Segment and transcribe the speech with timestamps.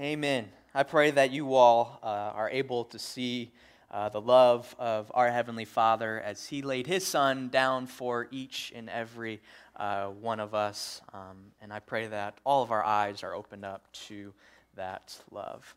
[0.00, 0.48] Amen.
[0.74, 3.52] I pray that you all uh, are able to see
[3.90, 8.72] uh, the love of our Heavenly Father as He laid His Son down for each
[8.74, 9.42] and every
[9.76, 11.02] uh, one of us.
[11.12, 14.32] Um, and I pray that all of our eyes are opened up to
[14.74, 15.74] that love.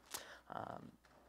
[0.56, 0.84] Um,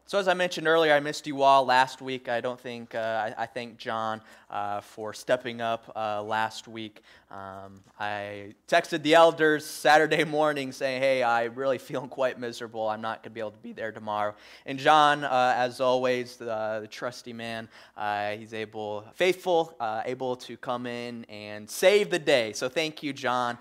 [0.07, 2.29] so, as I mentioned earlier, I missed you all last week.
[2.29, 4.21] I don't think, uh, I, I, thank John
[4.51, 7.01] uh, for stepping up uh, last week.
[7.31, 12.87] Um, I texted the elders Saturday morning saying, Hey, I'm really feeling quite miserable.
[12.87, 14.35] I'm not going to be able to be there tomorrow.
[14.67, 17.67] And John, uh, as always, the, the trusty man,
[17.97, 22.53] uh, he's able, faithful, uh, able to come in and save the day.
[22.53, 23.57] So, thank you, John,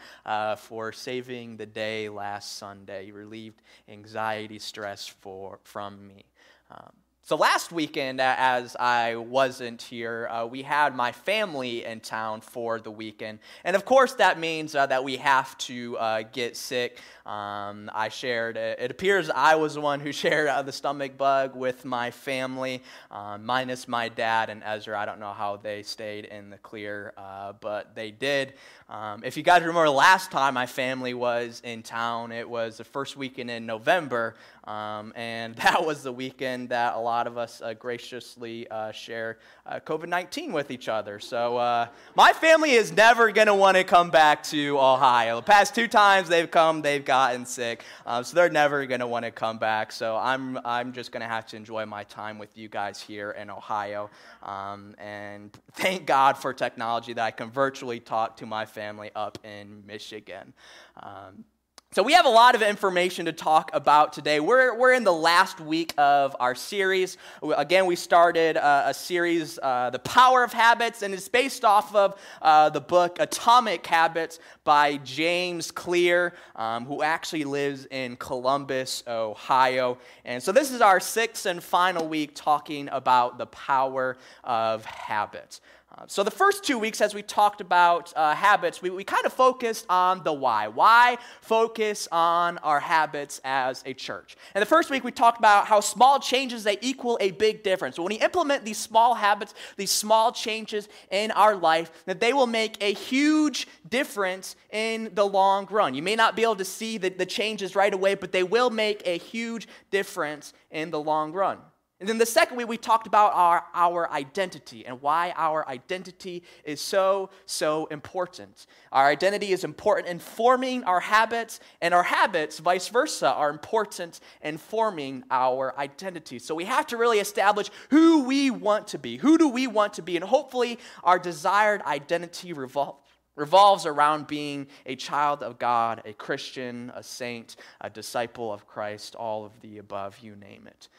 [0.58, 3.06] for saving the day last Sunday.
[3.06, 6.26] You relieved anxiety, stress for, from me.
[6.74, 6.92] Um,
[7.26, 12.82] so last weekend, as I wasn't here, uh, we had my family in town for
[12.82, 13.40] the weekend.
[13.64, 17.00] And of course, that means uh, that we have to uh, get sick.
[17.26, 21.56] Um, I shared, it appears I was the one who shared uh, the stomach bug
[21.56, 25.00] with my family, um, minus my dad and Ezra.
[25.00, 28.56] I don't know how they stayed in the clear, uh, but they did.
[28.90, 32.84] Um, if you guys remember last time my family was in town, it was the
[32.84, 34.36] first weekend in November.
[34.66, 39.38] Um, and that was the weekend that a lot of us uh, graciously uh, shared
[39.66, 41.20] uh, COVID 19 with each other.
[41.20, 45.38] So uh, my family is never going to want to come back to Ohio.
[45.38, 47.84] The past two times they've come, they've gotten sick.
[48.06, 49.92] Uh, so they're never going to want to come back.
[49.92, 53.32] So I'm, I'm just going to have to enjoy my time with you guys here
[53.32, 54.10] in Ohio.
[54.44, 59.38] Um, and thank God for technology that I can virtually talk to my family up
[59.44, 60.54] in Michigan.
[61.02, 61.46] Um,
[61.94, 64.40] so, we have a lot of information to talk about today.
[64.40, 67.18] We're, we're in the last week of our series.
[67.56, 71.94] Again, we started uh, a series, uh, The Power of Habits, and it's based off
[71.94, 79.04] of uh, the book Atomic Habits by James Clear, um, who actually lives in Columbus,
[79.08, 80.00] Ohio.
[80.26, 85.62] And so, this is our sixth and final week talking about the power of habits.
[85.96, 89.28] Uh, so, the first two weeks, as we talked about uh, habits, we, we kind
[89.28, 90.68] of focused on the why.
[90.68, 94.36] Why focus on our habits as a church?
[94.56, 98.00] And the first week, we talked about how small changes they equal a big difference.
[98.00, 102.48] When we implement these small habits, these small changes in our life, that they will
[102.48, 105.94] make a huge difference in the long run.
[105.94, 108.72] You may not be able to see the, the changes right away, but they will
[108.72, 111.60] make a huge difference in the long run.
[112.04, 116.44] And then the second week, we talked about our, our identity and why our identity
[116.66, 118.66] is so, so important.
[118.92, 124.20] Our identity is important in forming our habits, and our habits, vice versa, are important
[124.42, 126.40] in forming our identity.
[126.40, 129.16] So we have to really establish who we want to be.
[129.16, 130.18] Who do we want to be?
[130.18, 132.98] And hopefully, our desired identity revol-
[133.38, 139.16] revolves around being a child of God, a Christian, a saint, a disciple of Christ,
[139.16, 140.90] all of the above, you name it.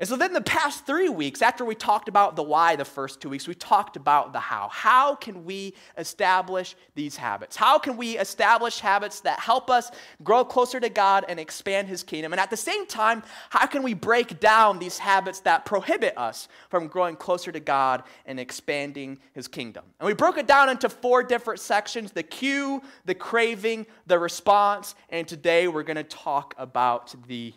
[0.00, 3.20] And so then the past three weeks, after we talked about the why the first
[3.20, 4.68] two weeks, we talked about the how.
[4.72, 7.54] How can we establish these habits?
[7.54, 9.92] How can we establish habits that help us
[10.24, 12.32] grow closer to God and expand His kingdom?
[12.32, 16.48] And at the same time, how can we break down these habits that prohibit us
[16.70, 19.84] from growing closer to God and expanding His kingdom?
[20.00, 24.96] And we broke it down into four different sections the cue, the craving, the response,
[25.08, 27.54] and today we're going to talk about the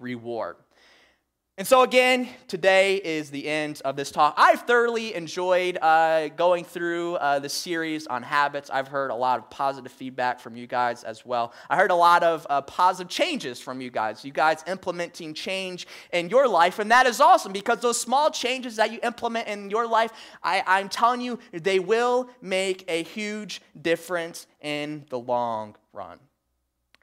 [0.00, 0.56] reward.
[1.58, 4.34] And so, again, today is the end of this talk.
[4.36, 8.68] I've thoroughly enjoyed uh, going through uh, the series on habits.
[8.68, 11.54] I've heard a lot of positive feedback from you guys as well.
[11.70, 14.22] I heard a lot of uh, positive changes from you guys.
[14.22, 18.76] You guys implementing change in your life, and that is awesome because those small changes
[18.76, 20.12] that you implement in your life,
[20.42, 26.18] I, I'm telling you, they will make a huge difference in the long run.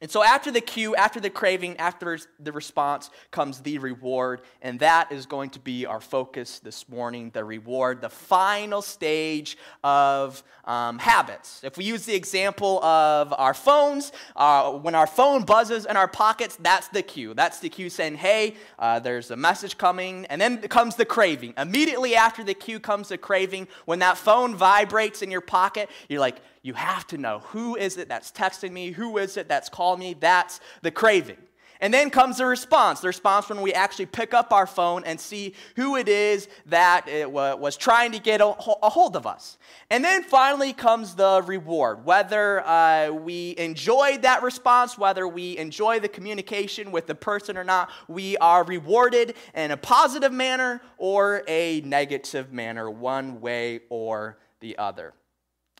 [0.03, 4.41] And so, after the cue, after the craving, after the response comes the reward.
[4.61, 9.57] And that is going to be our focus this morning the reward, the final stage
[9.81, 11.61] of um, habits.
[11.63, 16.09] If we use the example of our phones, uh, when our phone buzzes in our
[16.09, 17.33] pockets, that's the cue.
[17.33, 20.25] That's the cue saying, hey, uh, there's a message coming.
[20.25, 21.53] And then comes the craving.
[21.57, 23.69] Immediately after the cue comes the craving.
[23.85, 27.97] When that phone vibrates in your pocket, you're like, you have to know who is
[27.97, 28.91] it that's texting me?
[28.91, 30.15] Who is it that's calling me?
[30.19, 31.37] That's the craving.
[31.81, 33.01] And then comes the response.
[33.01, 37.09] The response when we actually pick up our phone and see who it is that
[37.09, 39.57] it was trying to get a hold of us.
[39.89, 42.05] And then finally comes the reward.
[42.05, 47.65] Whether uh, we enjoyed that response, whether we enjoy the communication with the person or
[47.65, 54.37] not, we are rewarded in a positive manner or a negative manner, one way or
[54.61, 55.13] the other.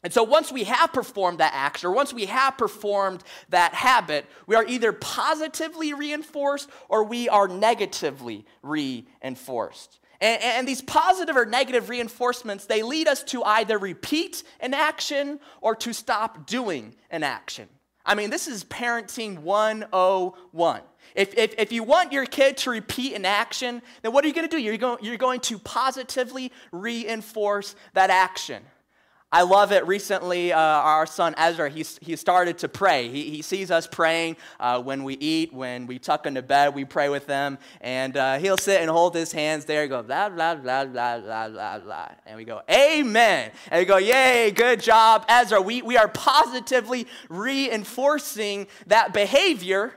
[0.04, 4.26] And so once we have performed that action, or once we have performed that habit,
[4.48, 10.00] we are either positively reinforced or we are negatively reinforced.
[10.20, 15.40] And, and, these positive or negative reinforcements, they lead us to either repeat an action
[15.60, 17.68] or to stop doing an action.
[18.06, 20.82] I mean, this is parenting 101.
[21.16, 24.34] If, if, if you want your kid to repeat an action, then what are you
[24.34, 24.62] going to do?
[24.62, 28.64] You're going, you're going to positively reinforce that action.
[29.34, 29.88] I love it.
[29.88, 33.10] Recently, uh, our son Ezra, he, he started to pray.
[33.10, 36.86] He, he sees us praying uh, when we eat, when we tuck into bed, we
[36.86, 37.58] pray with him.
[37.82, 41.18] And uh, he'll sit and hold his hands there and go, blah, blah, blah, blah,
[41.18, 42.10] blah, blah, blah.
[42.28, 43.50] And we go, Amen.
[43.72, 45.60] And we go, Yay, good job, Ezra.
[45.60, 49.96] We, we are positively reinforcing that behavior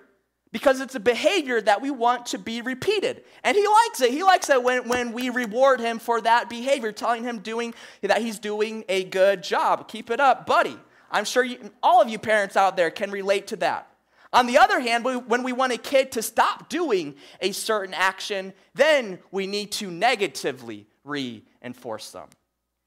[0.56, 3.22] because it's a behavior that we want to be repeated.
[3.44, 4.10] And he likes it.
[4.10, 8.22] He likes it when, when we reward him for that behavior, telling him doing that
[8.22, 9.86] he's doing a good job.
[9.86, 10.78] Keep it up, buddy.
[11.10, 13.90] I'm sure you, all of you parents out there can relate to that.
[14.32, 18.54] On the other hand, when we want a kid to stop doing a certain action,
[18.74, 22.30] then we need to negatively reinforce them.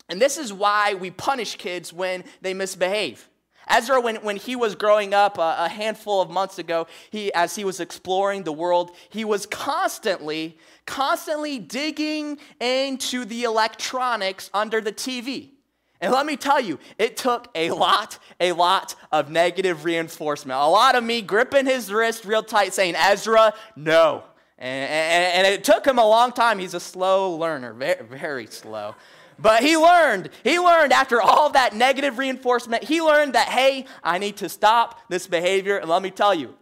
[0.09, 3.29] And this is why we punish kids when they misbehave.
[3.69, 7.55] Ezra, when, when he was growing up a, a handful of months ago, he, as
[7.55, 14.91] he was exploring the world, he was constantly, constantly digging into the electronics under the
[14.91, 15.51] TV.
[16.01, 20.57] And let me tell you, it took a lot, a lot of negative reinforcement.
[20.57, 24.23] A lot of me gripping his wrist real tight saying, Ezra, no.
[24.59, 26.59] And, and, it took him a long time.
[26.59, 28.93] He's a slow learner, very, very slow.
[29.41, 34.17] But he learned, he learned after all that negative reinforcement, he learned that, hey, I
[34.17, 35.77] need to stop this behavior.
[35.77, 36.55] And let me tell you,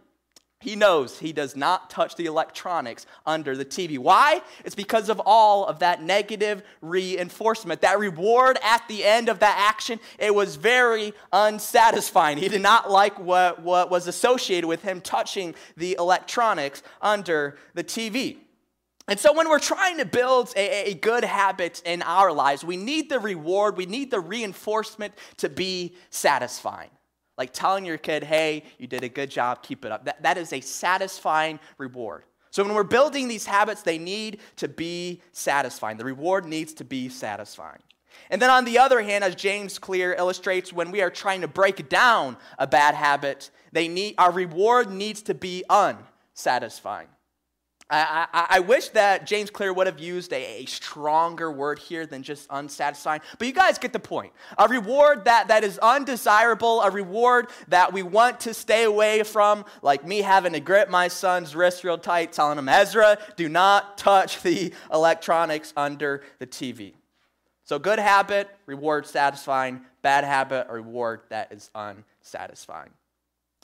[0.60, 3.96] he knows he does not touch the electronics under the TV.
[3.96, 4.42] Why?
[4.64, 7.80] It's because of all of that negative reinforcement.
[7.82, 12.38] That reward at the end of that action, it was very unsatisfying.
[12.38, 17.84] He did not like what, what was associated with him touching the electronics under the
[17.84, 18.38] TV.
[19.06, 22.76] And so, when we're trying to build a, a, good habit in our lives, we
[22.76, 26.90] need the reward, we need the reinforcement to be satisfying.
[27.38, 30.04] Like telling your kid, hey, you did a good job, keep it up.
[30.04, 32.24] That, that is a satisfying reward.
[32.50, 35.96] So, when we're building these habits, they need to be satisfying.
[35.96, 37.80] The reward needs to be satisfying.
[38.30, 41.48] And then, on the other hand, as James Clear illustrates, when we are trying to
[41.48, 47.08] break down a bad habit, they need, our reward needs to be unsatisfying.
[47.90, 52.04] I, I, I, wish that James Clear would have used a, a, stronger word here
[52.04, 54.32] than just unsatisfying, but you guys get the point.
[54.58, 59.64] A reward that, that is undesirable, a reward that we want to stay away from,
[59.80, 63.96] like me having to grip my son's wrist real tight, telling him, Ezra, do not
[63.96, 66.92] touch the electronics under the TV.
[67.64, 72.90] So, good habit, reward satisfying, bad habit, a reward that is unsatisfying.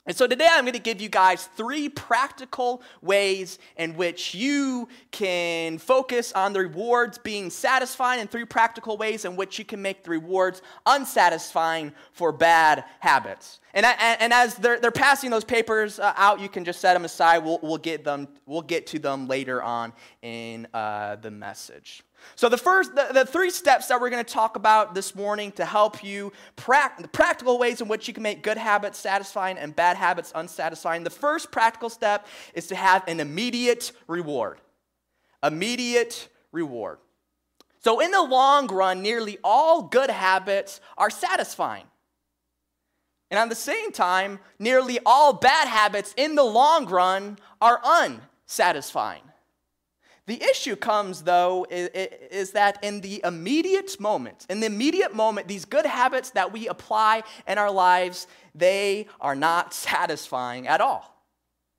[0.07, 4.87] And so today I'm going to give you guys three practical ways in which you
[5.09, 9.81] can focus on the rewards being satisfying, and three practical ways in which you can
[9.81, 13.59] make the rewards unsatisfying for bad habits.
[13.73, 17.03] And, and as they're, they're passing those papers uh, out, you can just set them
[17.03, 17.39] aside.
[17.39, 19.91] We'll, we'll, get, them, we'll get to them later on
[20.21, 22.03] in uh, the message.
[22.35, 25.51] So, the first, the, the three steps that we're going to talk about this morning
[25.53, 29.75] to help you, pra- practical ways in which you can make good habits satisfying and
[29.75, 31.03] bad habits unsatisfying.
[31.03, 34.59] The first practical step is to have an immediate reward.
[35.43, 36.97] Immediate reward.
[37.79, 41.85] So, in the long run, nearly all good habits are satisfying.
[43.31, 49.21] And at the same time, nearly all bad habits in the long run are unsatisfying.
[50.27, 51.89] The issue comes, though, is,
[52.31, 56.67] is, that in the immediate moment, in the immediate moment, these good habits that we
[56.67, 61.11] apply in our lives, they are not satisfying at all.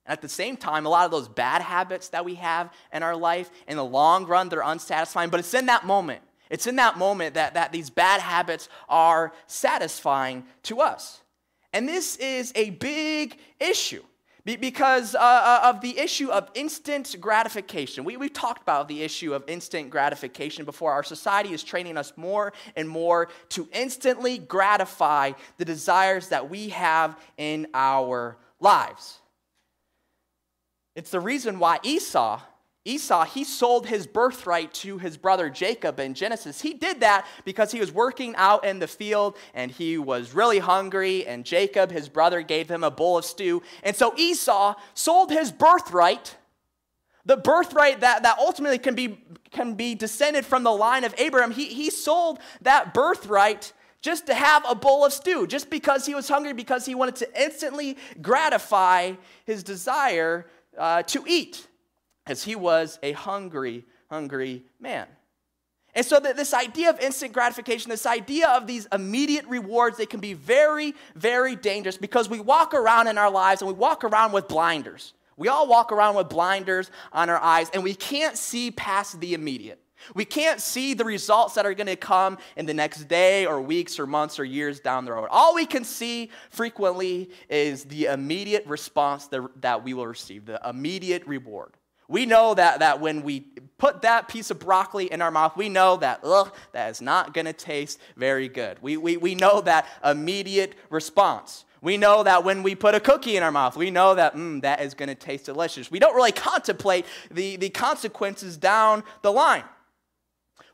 [0.06, 3.16] At the same time, a lot of those bad habits that we have in our
[3.16, 5.30] life, in the long run, they're unsatisfying.
[5.30, 9.32] But it's in that moment, it's in that moment that, that these bad habits are
[9.48, 11.20] satisfying to us.
[11.72, 14.04] And this is a big issue
[14.54, 18.04] because uh, uh, of the issue of instant gratification.
[18.04, 20.92] We, we've talked about the issue of instant gratification before.
[20.92, 26.68] Our society is training us more and more to instantly gratify the desires that we
[26.68, 29.18] have in our lives.
[30.94, 32.40] It's the reason why Esau
[32.86, 36.60] Esau, he sold his birthright to his brother Jacob in Genesis.
[36.60, 40.60] He did that because he was working out in the field and he was really
[40.60, 43.62] hungry, and Jacob, his brother, gave him a bowl of stew.
[43.82, 46.36] And so Esau sold his birthright,
[47.24, 49.18] the birthright that, that ultimately can be,
[49.50, 51.50] can be descended from the line of Abraham.
[51.50, 56.14] He, he sold that birthright just to have a bowl of stew, just because he
[56.14, 59.14] was hungry, because he wanted to instantly gratify
[59.44, 60.46] his desire
[60.78, 61.66] uh, to eat,
[62.26, 65.06] as he was a hungry, hungry man.
[65.94, 70.04] And so, that this idea of instant gratification, this idea of these immediate rewards, they
[70.04, 74.04] can be very, very dangerous because we walk around in our lives and we walk
[74.04, 75.14] around with blinders.
[75.38, 79.32] We all walk around with blinders on our eyes and we can't see past the
[79.32, 79.80] immediate.
[80.14, 83.60] We can't see the results that are going to come in the next day or
[83.60, 85.28] weeks or months or years down the road.
[85.30, 90.60] All we can see frequently is the immediate response that, that we will receive, the
[90.68, 91.72] immediate reward.
[92.08, 93.40] We know that, that when we
[93.78, 97.34] put that piece of broccoli in our mouth, we know that, ugh, that is not
[97.34, 98.78] going to taste very good.
[98.80, 101.64] We, we, we know that immediate response.
[101.82, 104.62] We know that when we put a cookie in our mouth, we know that, mm,
[104.62, 105.90] that is going to taste delicious.
[105.90, 109.64] We don't really contemplate the, the consequences down the line.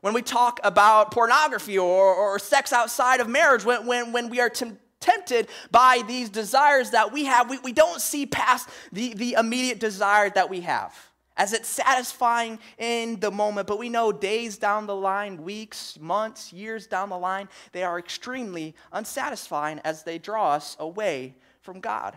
[0.01, 4.39] When we talk about pornography or, or sex outside of marriage, when, when, when we
[4.39, 4.51] are
[4.99, 9.79] tempted by these desires that we have, we, we don't see past the, the immediate
[9.79, 10.93] desire that we have
[11.35, 16.53] as it's satisfying in the moment, but we know days down the line, weeks, months,
[16.53, 22.15] years down the line, they are extremely unsatisfying as they draw us away from God.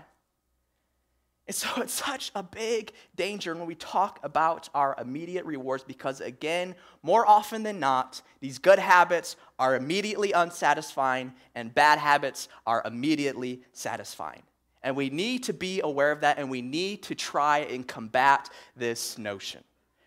[1.47, 6.21] And so it's such a big danger when we talk about our immediate rewards because,
[6.21, 12.83] again, more often than not, these good habits are immediately unsatisfying and bad habits are
[12.85, 14.43] immediately satisfying.
[14.83, 18.51] And we need to be aware of that and we need to try and combat
[18.77, 19.63] this notion.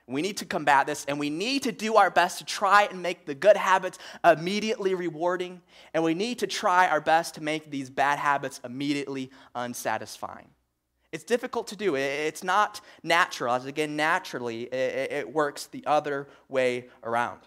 [0.07, 3.03] We need to combat this and we need to do our best to try and
[3.03, 5.61] make the good habits immediately rewarding.
[5.93, 10.47] And we need to try our best to make these bad habits immediately unsatisfying.
[11.11, 11.95] It's difficult to do.
[11.95, 13.53] It's not natural.
[13.53, 17.41] As again, naturally, it works the other way around.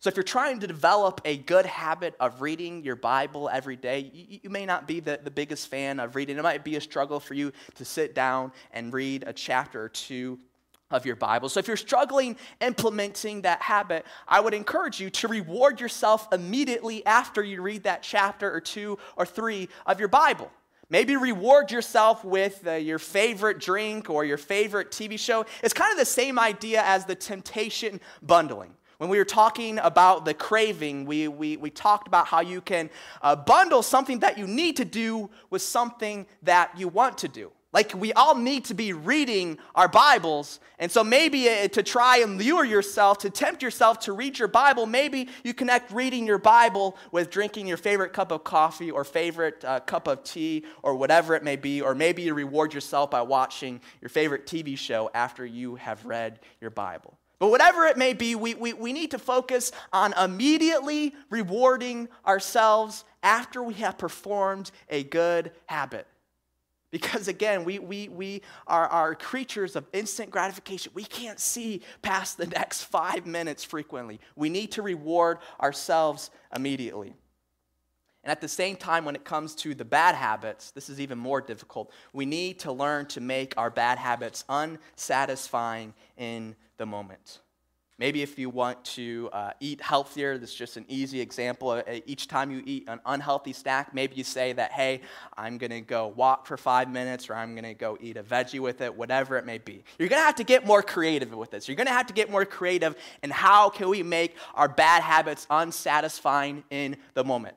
[0.00, 4.12] So, if you're trying to develop a good habit of reading your Bible every day,
[4.14, 6.38] you, you, may not be the, the biggest fan of reading.
[6.38, 9.88] It might be a struggle for you to sit down and read a chapter or
[9.88, 10.38] two
[10.92, 11.48] of your Bible.
[11.48, 17.04] So, if you're struggling implementing that habit, I would encourage you to reward yourself immediately
[17.04, 20.48] after you read that chapter or two or three of your Bible.
[20.90, 25.44] Maybe reward yourself with uh, your favorite drink or your favorite TV show.
[25.64, 28.74] It's kind of the same idea as the temptation bundling.
[28.98, 32.90] When we were talking about the craving, we, we, we talked about how you can
[33.22, 37.52] uh, bundle something that you need to do with something that you want to do.
[37.72, 40.58] Like, we all need to be reading our Bibles.
[40.80, 44.48] And so, maybe uh, to try and lure yourself, to tempt yourself to read your
[44.48, 49.04] Bible, maybe you connect reading your Bible with drinking your favorite cup of coffee or
[49.04, 51.82] favorite uh, cup of tea or whatever it may be.
[51.82, 56.40] Or maybe you reward yourself by watching your favorite TV show after you have read
[56.60, 57.17] your Bible.
[57.38, 63.04] But whatever it may be, we, we, we need to focus on immediately rewarding ourselves
[63.22, 66.06] after we have performed a good habit.
[66.90, 70.90] Because again, we, we, we are, are creatures of instant gratification.
[70.94, 74.20] We can't see past the next five minutes frequently.
[74.36, 77.14] We need to reward ourselves immediately.
[78.28, 81.16] And at the same time, when it comes to the bad habits, this is even
[81.16, 81.90] more difficult.
[82.12, 87.38] We need to learn to make our bad habits unsatisfying in the moment.
[87.96, 91.70] Maybe if you want to uh, eat healthier, this is just an easy example.
[91.70, 95.00] Uh, each time you eat an unhealthy snack, maybe you say that, hey,
[95.38, 98.22] I'm going to go walk for five minutes or I'm going to go eat a
[98.22, 99.84] veggie with it, whatever it may be.
[99.98, 101.66] You're going to have to get more creative with this.
[101.66, 105.02] You're going to have to get more creative in how can we make our bad
[105.02, 107.56] habits unsatisfying in the moment.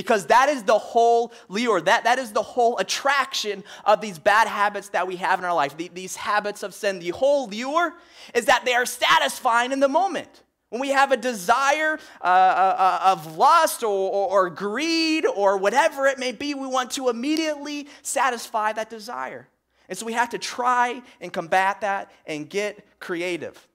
[0.00, 4.48] Because that is the whole lure, that, that is the whole attraction of these bad
[4.48, 7.00] habits that we have in our life, the, these habits of sin.
[7.00, 7.92] The whole lure
[8.34, 10.42] is that they are satisfying in the moment.
[10.70, 15.58] When we have a desire uh, uh, uh of lust or, or, or greed or
[15.58, 19.48] whatever it may be, we want to immediately satisfy that desire.
[19.90, 23.68] And so we have to try and combat that and get creative.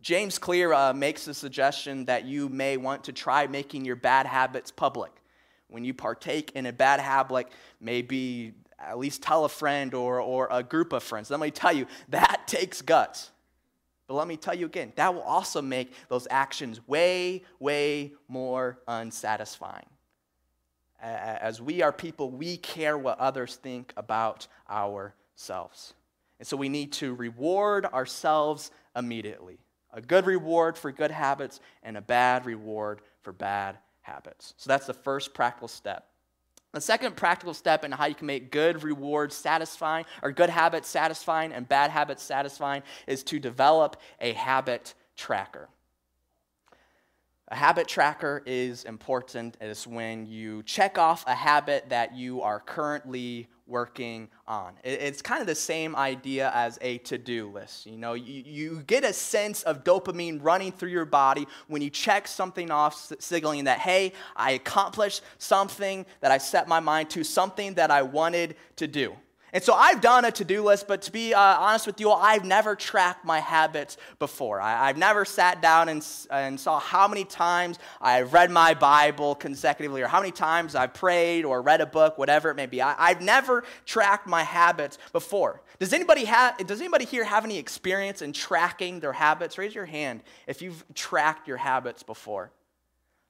[0.00, 4.24] James Clear uh, makes the suggestion that you may want to try making your bad
[4.24, 5.12] habits public
[5.72, 7.50] when you partake in a bad habit, like
[7.80, 11.30] maybe at least tell a friend or, or a group of friends.
[11.30, 13.30] Let me tell you, that takes guts.
[14.06, 18.78] But let me tell you again, that will also make those actions way, way more
[18.86, 19.86] unsatisfying.
[21.00, 25.94] As we are people, we care what others think about ourselves.
[26.38, 29.58] And so we need to reward ourselves immediately.
[29.92, 34.54] A good reward for good habits and a bad reward for bad habits.
[34.56, 36.06] So that's the first practical step.
[36.72, 40.88] The second practical step in how you can make good rewards satisfying, or good habits
[40.88, 45.68] satisfying and bad habits satisfying, is to develop a habit tracker.
[47.48, 49.58] A habit tracker is important.
[49.60, 54.74] It's when you check off a habit that you are currently working on.
[54.84, 57.86] It's kind of the same idea as a to do list.
[57.86, 61.88] You know, you, you get a sense of dopamine running through your body when you
[61.90, 67.24] check something off, signaling that, hey, I accomplished something that I set my mind to,
[67.24, 69.16] something that I wanted to do.
[69.54, 72.10] And so I've done a to do list, but to be uh, honest with you,
[72.10, 74.62] I've never tracked my habits before.
[74.62, 79.34] I, have never sat down and, and saw how many times I've read my Bible
[79.34, 82.80] consecutively, or how many times I've prayed or read a book, whatever it may be.
[82.80, 85.60] I, have never tracked my habits before.
[85.78, 89.58] Does anybody, have, does anybody here have any experience in tracking their habits?
[89.58, 92.50] Raise your hand if you've tracked your habits before.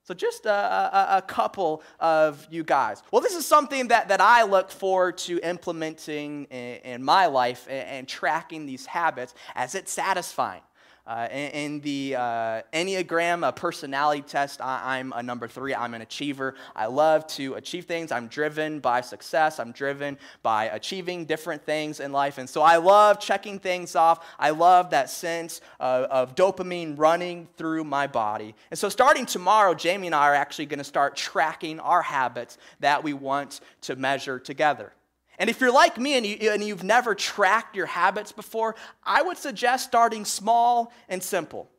[0.04, 3.02] So, just a, a, a, couple of you guys.
[3.12, 7.68] Well, this is something that, that I look forward to implementing in, in my life
[7.70, 10.62] and, and tracking these habits as it's satisfying.
[11.04, 15.74] Uh, in, the uh, Enneagram a personality test, I, am a number three.
[15.74, 16.54] I'm an achiever.
[16.76, 18.12] I love to achieve things.
[18.12, 19.58] I'm driven by success.
[19.58, 22.38] I'm driven by achieving different things in life.
[22.38, 24.24] And so I love checking things off.
[24.38, 28.54] I love that sense of, of dopamine running through my body.
[28.70, 32.58] And so starting tomorrow, Jamie and I are actually going to start tracking our habits
[32.78, 34.92] that we want to measure together.
[35.38, 39.38] And if you're like me and, you, you've never tracked your habits before, I would
[39.38, 41.70] suggest starting small and simple.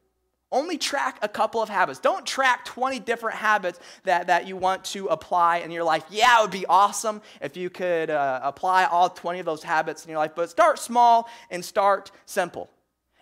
[0.51, 1.99] Only track a couple of habits.
[1.99, 6.03] Don't track 20 different habits that, that you want to apply in your life.
[6.11, 10.05] Yeah, it would be awesome if you could uh, apply all 20 of those habits
[10.05, 12.69] in your life, but start small and start simple.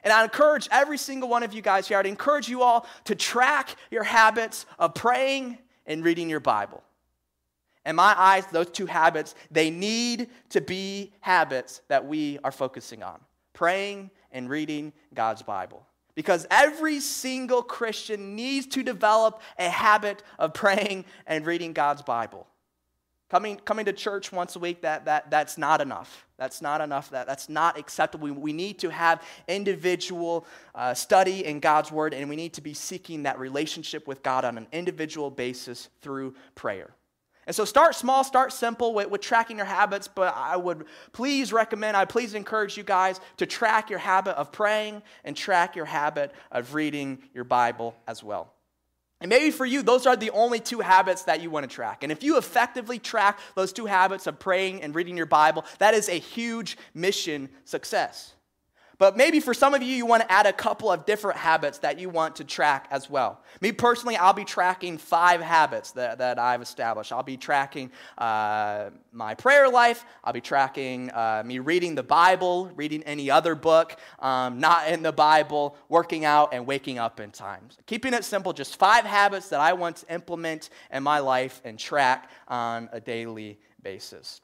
[0.03, 3.15] And I encourage every single one of you guys here, I'd encourage you all to
[3.15, 6.83] track your habits of praying and reading your Bible.
[7.85, 13.03] In my eyes, those two habits, they need to be habits that we are focusing
[13.03, 13.19] on
[13.53, 15.85] praying and reading God's Bible.
[16.15, 22.47] Because every single Christian needs to develop a habit of praying and reading God's Bible.
[23.29, 26.25] Coming, coming to church once a week, that, that, that's not enough.
[26.37, 27.09] That's not enough.
[27.11, 28.25] That, that's not acceptable.
[28.25, 32.61] We, we need to have individual uh, study in God's Word, and we need to
[32.61, 36.93] be seeking that relationship with God on an individual basis through prayer.
[37.51, 41.51] And so start small, start simple with, with, tracking your habits, but I would please
[41.51, 45.83] recommend, I please encourage you guys to track your habit of praying and track your
[45.83, 48.53] habit of reading your Bible as well.
[49.19, 52.03] And maybe for you, those are the only two habits that you want to track.
[52.03, 55.93] And if you effectively track those two habits of praying and reading your Bible, that
[55.93, 58.33] is a huge mission success.
[59.01, 61.79] But maybe for some of you, you want to add a couple of different habits
[61.79, 63.41] that you want to track as well.
[63.59, 67.11] Me personally, I'll be tracking five habits that, that I've established.
[67.11, 72.69] I'll be tracking uh, my prayer life, I'll be tracking uh, me reading the Bible,
[72.75, 77.31] reading any other book, um, not in the Bible, working out, and waking up in
[77.31, 77.69] time.
[77.87, 81.79] Keeping it simple, just five habits that I want to implement in my life and
[81.79, 84.41] track on a daily basis.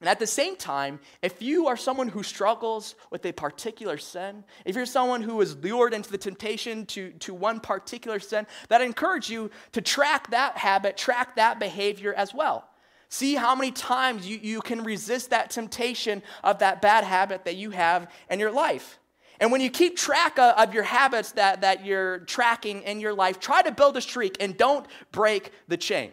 [0.00, 4.44] And at the same time, if you are someone who struggles with a particular sin,
[4.64, 8.80] if you're someone who is lured into the temptation to, to one particular sin, that
[8.80, 12.66] I encourage you to track that habit, track that behavior as well.
[13.10, 17.56] See how many times you, you can resist that temptation of that bad habit that
[17.56, 18.98] you have in your life.
[19.38, 23.40] And when you keep track of your habits that, that you're tracking in your life,
[23.40, 26.12] try to build a streak and don't break the chain.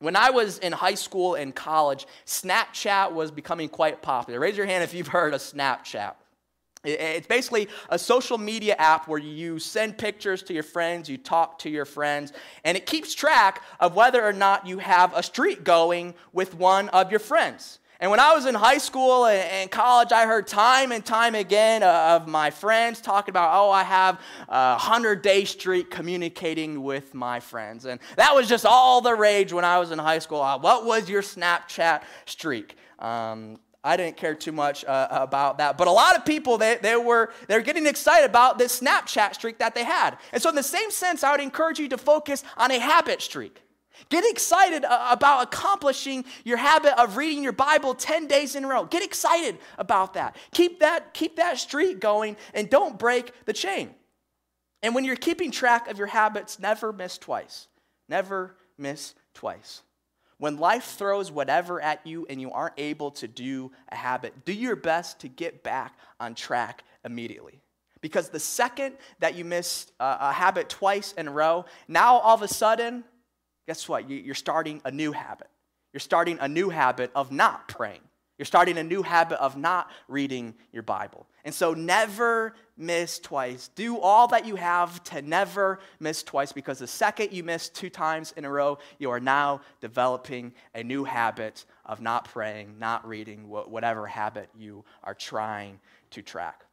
[0.00, 4.38] When I was in high school and college, Snapchat was becoming quite popular.
[4.38, 6.14] Raise your hand if you've heard of Snapchat.
[6.84, 11.58] It's basically a social media app where you send pictures to your friends, you talk
[11.60, 12.32] to your friends,
[12.64, 16.88] and it keeps track of whether or not you have a streak going with one
[16.90, 17.80] of your friends.
[18.00, 21.82] And when I was in high school and college, I heard time and time again
[21.82, 27.12] uh, of my friends talking about, oh, I have a 100 day streak communicating with
[27.12, 27.86] my friends.
[27.86, 30.40] And that was just all the rage when I was in high school.
[30.40, 32.76] Uh, what was your Snapchat streak?
[33.00, 35.76] Um, I didn't care too much uh, about that.
[35.76, 39.58] But a lot of people, they, they were they're getting excited about this Snapchat streak
[39.58, 40.18] that they had.
[40.32, 43.22] And so in the same sense, I would encourage you to focus on a habit
[43.22, 43.60] streak.
[44.08, 48.68] Get excited uh, about accomplishing your habit of reading your Bible 10 days in a
[48.68, 48.84] row.
[48.84, 50.36] Get excited about that.
[50.52, 53.94] Keep that, keep that streak going and don't break the chain.
[54.82, 57.68] And when you're keeping track of your habits, never miss twice.
[58.08, 59.82] Never miss twice.
[60.38, 64.52] When life throws whatever at you and you aren't able to do a habit, do
[64.52, 67.60] your best to get back on track immediately.
[68.00, 72.42] Because the second that you miss a habit twice in a row, now all of
[72.42, 73.02] a sudden,
[73.68, 74.10] guess what?
[74.10, 75.46] You're starting a new habit.
[75.92, 78.00] You're starting a new habit of not praying
[78.38, 81.26] You're starting a new habit of not reading your Bible.
[81.44, 83.68] And so never miss twice.
[83.74, 87.90] Do all that you have to never miss twice because the second you miss two
[87.90, 93.06] times in a row, you are now developing a new habit of not praying, not
[93.06, 96.64] reading, whatever habit you are trying to track.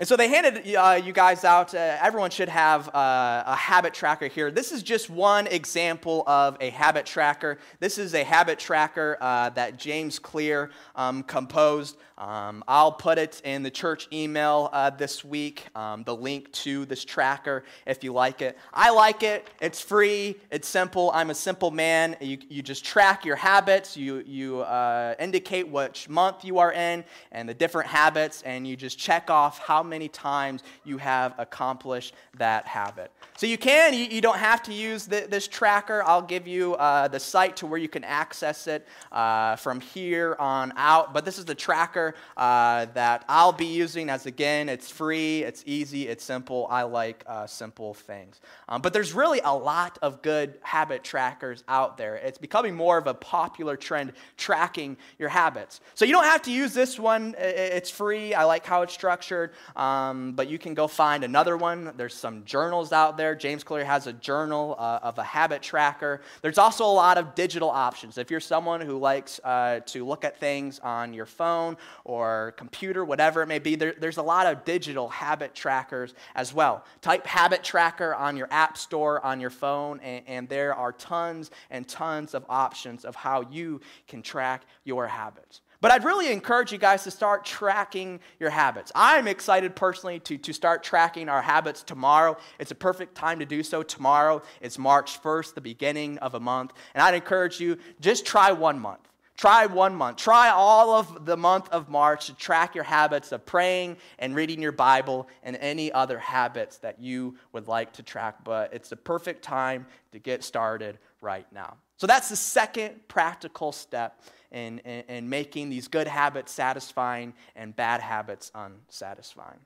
[0.00, 1.74] And so they handed uh, you guys out.
[1.74, 4.52] Uh, everyone should have uh, a habit tracker here.
[4.52, 7.58] This is just one example of a habit tracker.
[7.80, 11.96] This is a habit tracker uh, that James Clear um, composed.
[12.16, 16.84] Um, I'll put it in the church email uh, this week, um, the link to
[16.84, 18.58] this tracker if you like it.
[18.74, 19.48] I like it.
[19.60, 21.12] It's free, it's simple.
[21.14, 22.16] I'm a simple man.
[22.20, 27.04] You, you just track your habits, you, you uh, indicate which month you are in
[27.30, 32.14] and the different habits, and you just check off how many times you have accomplished
[32.36, 33.10] that habit.
[33.36, 36.02] So you can, you, you don't have to use the, this tracker.
[36.04, 40.36] I'll give you uh, the site to where you can access it uh, from here
[40.38, 41.12] on out.
[41.12, 45.62] But this is the tracker uh, that I'll be using as again, it's free, it's
[45.66, 46.66] easy, it's simple.
[46.70, 48.40] I like uh, simple things.
[48.68, 52.16] Um, but there's really a lot of good habit trackers out there.
[52.16, 55.80] It's becoming more of a popular trend, tracking your habits.
[55.94, 58.34] So you don't have to use this one, it's free.
[58.34, 59.52] I like how it's structured.
[59.78, 61.92] Um, but you can go find another one.
[61.96, 63.36] There's some journals out there.
[63.36, 66.20] James Clear has a journal uh, of a habit tracker.
[66.42, 68.18] There's also a lot of digital options.
[68.18, 73.04] If you're someone who likes uh, to look at things on your phone or computer,
[73.04, 76.84] whatever it may be, there, there's a lot of digital habit trackers as well.
[77.00, 81.52] Type habit tracker on your app store on your phone, and, and there are tons
[81.70, 85.60] and tons of options of how you can track your habits.
[85.80, 88.90] But I'd really encourage you guys to start tracking your habits.
[88.96, 92.36] I'm excited personally to, to start tracking our habits tomorrow.
[92.58, 93.84] It's a perfect time to do so.
[93.84, 96.72] Tomorrow is March 1st, the beginning of a month.
[96.94, 99.08] And I'd encourage you, just try one month.
[99.36, 100.16] Try one month.
[100.16, 104.60] Try all of the month of March to track your habits of praying and reading
[104.60, 108.42] your Bible and any other habits that you would like to track.
[108.42, 111.76] But it's the perfect time to get started right now.
[111.98, 114.20] So that's the second practical step
[114.52, 119.60] in, in, in making these good habits satisfying and bad habits unsatisfying.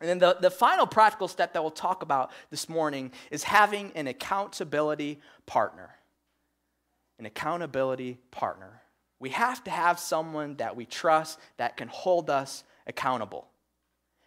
[0.00, 3.92] And then the, the final practical step that we'll talk about this morning is having
[3.94, 5.94] an accountability partner.
[7.18, 8.82] An accountability partner.
[9.20, 13.48] We have to have someone that we trust that can hold us accountable.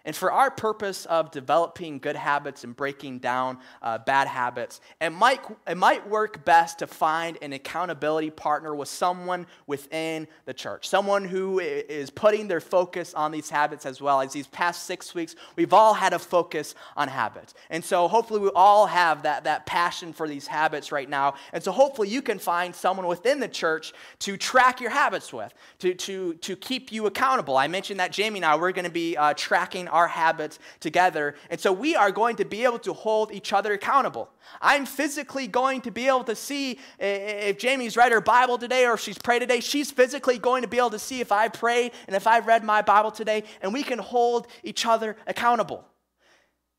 [0.07, 5.09] And for our purpose of developing good habits and breaking down uh, bad habits, it
[5.09, 10.87] might, it might work best to find an accountability partner with someone within the church,
[10.87, 14.21] someone who is putting their focus on these habits as well.
[14.21, 17.53] As these past six weeks, we've all had a focus on habits.
[17.69, 21.33] And so hopefully we all have that, that passion for these habits right now.
[21.51, 25.53] And so hopefully you can find someone within the church to track your habits with,
[25.79, 27.57] to, to, to keep you accountable.
[27.57, 31.33] I mentioned that Jamie and I, we're going to be uh, tracking our habits together.
[31.49, 34.29] And so we are going to be able to hold each other accountable.
[34.61, 38.59] I'm physically going to be able to see eh, eh, if Jamie's read her Bible
[38.59, 39.59] today or if she's prayed today.
[39.59, 42.63] She's physically going to be able to see if I prayed and if I read
[42.63, 45.83] my Bible today, and we can hold each other accountable.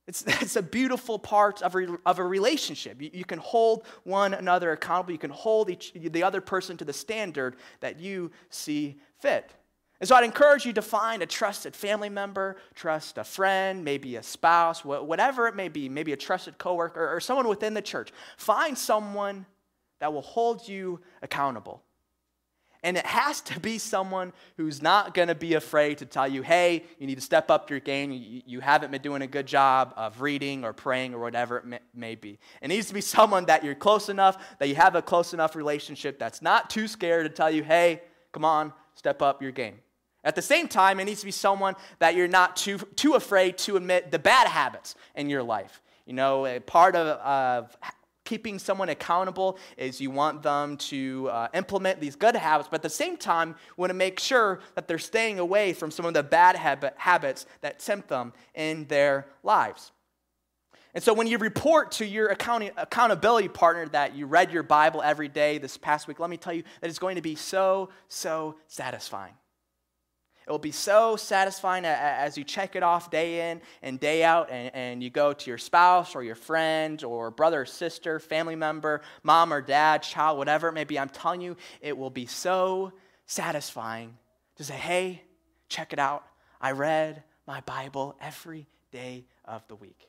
[0.07, 3.02] It's, it's a beautiful part of a, of a relationship.
[3.02, 5.12] You, you can hold one another accountable.
[5.12, 9.52] You can hold each, the other person to the standard that you see fit.
[10.00, 14.14] And so I'd encourage you to find a trusted family member, trust a friend, maybe
[14.16, 18.12] a spouse, whatever it may be, maybe a trusted coworker or someone within the church.
[18.37, 19.44] Find someone
[19.98, 21.82] that will hold you accountable.
[22.84, 26.42] And it has to be someone who's not going to be afraid to tell you,
[26.42, 28.12] hey, you need to step up your game.
[28.46, 32.14] You, haven't been doing a good job of reading or praying or whatever it may
[32.14, 32.38] be.
[32.62, 35.56] It needs to be someone that you're close enough, that you have a close enough
[35.56, 39.80] relationship that's not too scared to tell you, hey, come on, step up your game.
[40.24, 43.57] At the same time, it needs to be someone that you're not too, too afraid
[43.59, 45.81] to admit the bad habits in your life.
[46.07, 47.76] You know, a part of, of
[48.28, 52.83] keeping someone accountable is you want them to uh, implement these good habits, but at
[52.83, 56.12] the same time, you want to make sure that they're staying away from some of
[56.12, 59.92] the bad habit, habits that tempt them in their lives.
[60.92, 65.28] And so when you report to your accountability partner that you read your Bible every
[65.28, 68.57] day this past week, let me tell you that it's going to be so, so
[68.66, 69.35] satisfying.
[70.48, 74.50] It will be so satisfying as you check it off day in and day out,
[74.50, 78.56] and, and you go to your spouse or your friend or brother or sister, family
[78.56, 80.98] member, mom or dad, child, whatever it may be.
[80.98, 82.94] I'm telling you, it will be so
[83.26, 84.16] satisfying
[84.56, 85.22] to say, hey,
[85.68, 86.24] check it out.
[86.62, 90.08] I read my Bible every day of the week.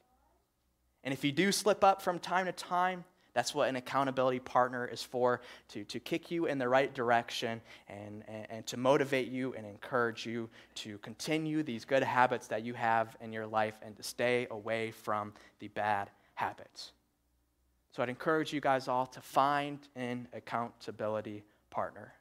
[1.04, 3.04] And if you do slip up from time to time,
[3.40, 7.62] That's what an accountability partner is for to, to kick you in the right direction
[7.88, 12.66] and, and, and to motivate you and encourage you to continue these good habits that
[12.66, 16.92] you have in your life and to stay away from the bad habits.
[17.94, 22.12] So I'd encourage you guys all to find an accountability partner.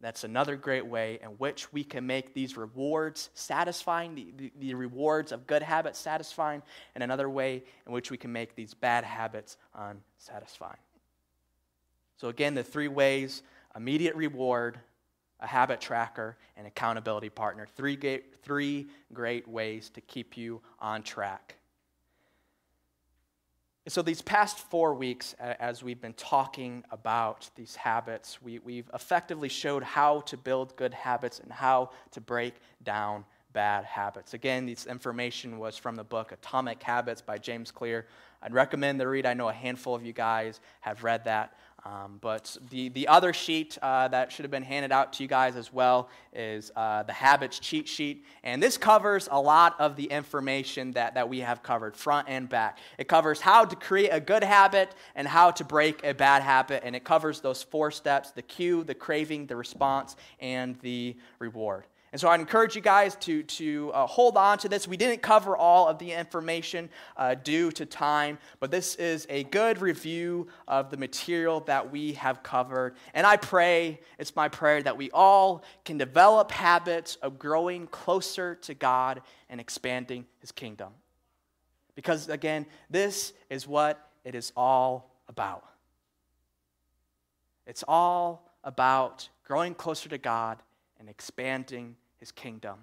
[0.00, 4.74] That's another great way in which we can make these rewards satisfying, the, the, the,
[4.74, 6.62] rewards of good habits satisfying,
[6.94, 10.76] and another way in which we can make these bad habits unsatisfying.
[12.18, 13.42] So, again, the three ways
[13.74, 14.78] immediate reward,
[15.40, 17.66] a habit tracker, and accountability partner.
[17.76, 17.96] Three,
[18.42, 21.56] three great ways to keep you on track.
[23.88, 29.48] So, these past four weeks, as we've been talking about these habits, we, we've effectively
[29.48, 34.34] showed how to build good habits and how to break down bad habits.
[34.34, 38.06] Again, this information was from the book Atomic Habits by James Clear.
[38.42, 39.26] I'd recommend the read.
[39.26, 41.54] I know a handful of you guys have read that.
[41.86, 45.28] Um, but the, the other sheet uh, that should have been handed out to you
[45.28, 48.24] guys as well is uh, the habits cheat sheet.
[48.42, 52.48] And this covers a lot of the information that, that we have covered, front and
[52.48, 52.78] back.
[52.98, 56.82] It covers how to create a good habit and how to break a bad habit.
[56.84, 61.84] And it covers those four steps the cue, the craving, the response, and the reward.
[62.16, 64.88] And so I encourage you guys to, to uh, hold on to this.
[64.88, 69.44] We didn't cover all of the information uh, due to time, but this is a
[69.44, 72.94] good review of the material that we have covered.
[73.12, 78.54] And I pray, it's my prayer, that we all can develop habits of growing closer
[78.62, 80.94] to God and expanding His kingdom.
[81.96, 85.66] Because again, this is what it is all about.
[87.66, 90.62] It's all about growing closer to God
[90.98, 92.76] and expanding his kingdom.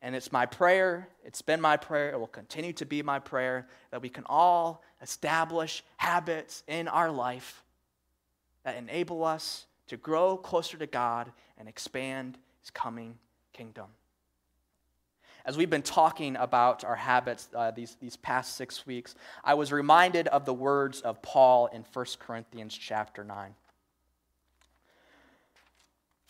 [0.00, 3.68] And it's my prayer, it's been my prayer, it will continue to be my prayer
[3.92, 7.62] that we can all establish habits in our life
[8.64, 13.16] that enable us to grow closer to God and expand his coming
[13.52, 13.86] kingdom.
[15.44, 19.72] As we've been talking about our habits uh, these, these past six weeks, I was
[19.72, 23.54] reminded of the words of Paul in 1 Corinthians chapter 9.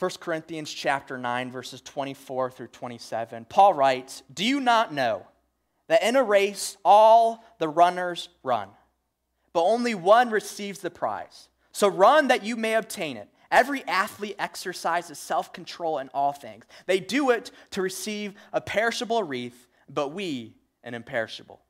[0.03, 3.45] 1 Corinthians chapter 9 verses 24 through 27.
[3.45, 5.29] Paul writes, "Do you not know
[5.87, 8.71] that in a race all the runners run,
[9.53, 11.49] but only one receives the prize?
[11.71, 16.65] So run that you may obtain it." Every athlete exercises self control in all things.
[16.87, 21.63] They do it to receive a perishable wreath, but we an imperishable.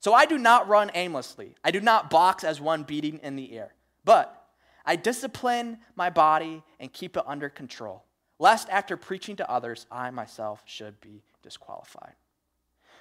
[0.00, 1.54] So I do not run aimlessly.
[1.62, 3.74] I do not box as one beating in the air,
[4.06, 4.41] but
[4.84, 8.04] I discipline my body and keep it under control,
[8.38, 12.14] lest after preaching to others, I myself should be disqualified.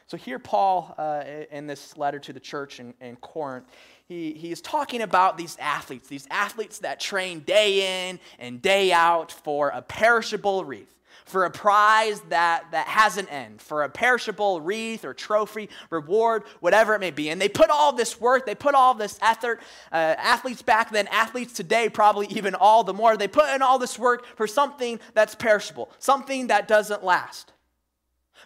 [0.07, 3.67] So, here, Paul, uh, in this letter to the church in, in Corinth,
[4.07, 8.91] he, he is talking about these athletes, these athletes that train day in and day
[8.91, 13.89] out for a perishable wreath for a prize that, that has an end, for a
[13.89, 17.29] perishable wreath or trophy, reward, whatever it may be.
[17.29, 19.61] And they put all this work, they put all this effort.
[19.91, 23.79] Uh, athletes back then, athletes today, probably even all the more, they put in all
[23.79, 27.53] this work for something that's perishable, something that doesn't last.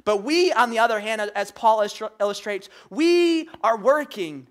[0.03, 1.87] But we, on the other hand, as Paul
[2.19, 4.47] illustrates, we are working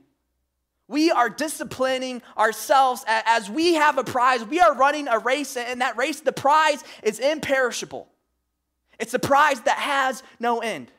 [0.87, 4.44] we are disciplining ourselves as we have a prize.
[4.44, 8.09] We are running a race, and that race, the prize is imperishable.
[8.99, 10.90] It's the prize that has no end.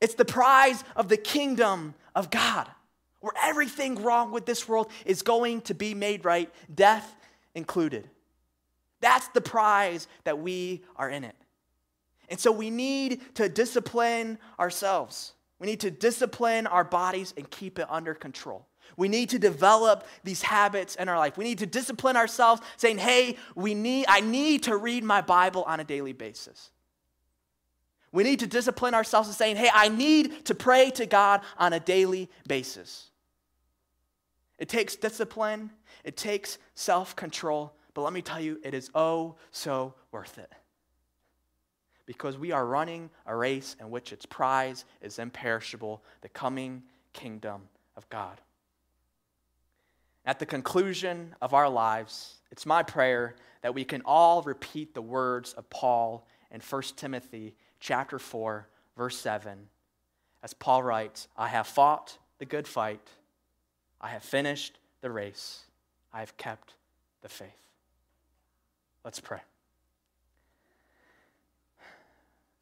[0.00, 2.68] It's the prize of the kingdom of God,
[3.20, 7.16] where everything wrong with this world is going to be made right, death
[7.54, 8.08] included.
[9.00, 11.36] That's the prize that we are in it.
[12.28, 15.32] And so we need to discipline ourselves.
[15.58, 18.66] We need to discipline our bodies and keep it under control.
[18.96, 21.36] We need to develop these habits in our life.
[21.36, 25.64] We need to discipline ourselves saying, "Hey, we need I need to read my Bible
[25.64, 26.70] on a daily basis."
[28.10, 31.72] We need to discipline ourselves and saying, "Hey, I need to pray to God on
[31.72, 33.10] a daily basis."
[34.58, 35.70] It takes discipline,
[36.04, 40.52] it takes self-control, but let me tell you, it is oh so worth it
[42.08, 47.68] because we are running a race in which its prize is imperishable, the coming kingdom
[47.98, 48.40] of God.
[50.24, 55.02] At the conclusion of our lives, it's my prayer that we can all repeat the
[55.02, 58.66] words of Paul in 1 Timothy chapter 4
[58.96, 59.68] verse 7
[60.42, 63.06] as Paul writes, I have fought the good fight,
[64.00, 65.64] I have finished the race,
[66.10, 66.72] I have kept
[67.20, 67.68] the faith.
[69.04, 69.40] Let's pray.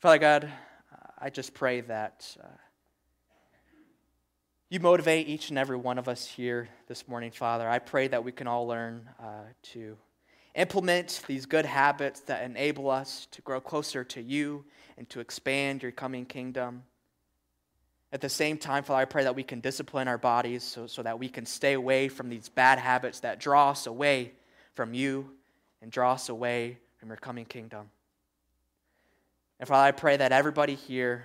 [0.07, 0.53] Father God,
[1.19, 2.47] I just pray that uh,
[4.71, 7.69] you motivate each and every one of us here this morning, Father.
[7.69, 9.97] I pray that we can all learn uh, to
[10.55, 14.65] implement these good habits that enable us to grow closer to you
[14.97, 16.85] and to expand your coming kingdom.
[18.13, 21.03] At the same time, Father, I pray that we can discipline our bodies so, so
[21.03, 24.35] that we can stay away from these bad habits that draw us away
[24.73, 25.33] from you
[25.83, 27.91] and draw us away from your coming kingdom.
[29.59, 31.25] And Father, I pray that everybody here,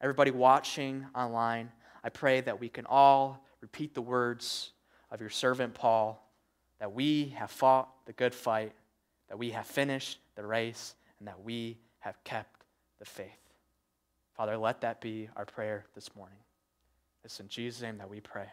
[0.00, 1.70] everybody watching online,
[2.02, 4.70] I pray that we can all repeat the words
[5.10, 6.22] of your servant Paul
[6.78, 8.72] that we have fought the good fight,
[9.28, 12.64] that we have finished the race, and that we have kept
[12.98, 13.30] the faith.
[14.36, 16.38] Father, let that be our prayer this morning.
[17.24, 18.46] It's in Jesus' name that we pray.